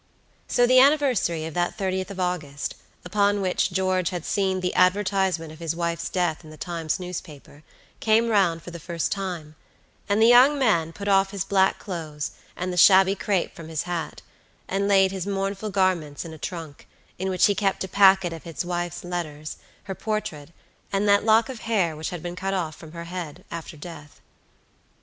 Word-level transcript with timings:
So 0.47 0.65
the 0.65 0.79
anniversary 0.79 1.45
of 1.45 1.53
that 1.53 1.77
30th 1.77 2.09
of 2.09 2.19
August, 2.19 2.73
upon 3.05 3.39
which 3.39 3.71
George 3.71 4.09
had 4.09 4.25
seen 4.25 4.59
the 4.59 4.73
advertisement 4.73 5.51
of 5.51 5.59
his 5.59 5.75
wife's 5.75 6.09
death 6.09 6.43
in 6.43 6.49
the 6.49 6.57
Times 6.57 6.99
newspaper, 6.99 7.61
came 7.99 8.27
round 8.29 8.63
for 8.63 8.71
the 8.71 8.79
first 8.79 9.11
time, 9.11 9.53
and 10.09 10.19
the 10.19 10.25
young 10.25 10.57
man 10.57 10.91
put 10.91 11.07
off 11.07 11.29
his 11.29 11.43
black 11.45 11.77
clothes 11.77 12.31
and 12.57 12.73
the 12.73 12.77
shabby 12.77 13.13
crape 13.13 13.53
from 13.53 13.69
his 13.69 13.83
hat, 13.83 14.23
and 14.67 14.87
laid 14.87 15.11
his 15.11 15.27
mournful 15.27 15.69
garments 15.69 16.25
in 16.25 16.33
a 16.33 16.39
trunk 16.39 16.87
in 17.19 17.29
which 17.29 17.45
he 17.45 17.53
kept 17.53 17.83
a 17.83 17.87
packet 17.87 18.33
of 18.33 18.41
his 18.41 18.65
wife's 18.65 19.03
letters, 19.03 19.57
her 19.83 19.93
portrait, 19.93 20.49
and 20.91 21.07
that 21.07 21.25
lock 21.25 21.47
of 21.47 21.59
hair 21.59 21.95
which 21.95 22.09
had 22.09 22.23
been 22.23 22.35
cut 22.35 22.73
from 22.73 22.93
her 22.93 23.03
head 23.05 23.43
after 23.51 23.77
death. 23.77 24.19